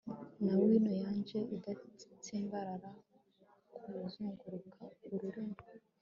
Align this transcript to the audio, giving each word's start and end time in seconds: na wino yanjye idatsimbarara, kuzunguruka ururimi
na 0.45 0.53
wino 0.61 0.91
yanjye 1.03 1.37
idatsimbarara, 1.55 2.91
kuzunguruka 3.75 4.81
ururimi 5.13 5.59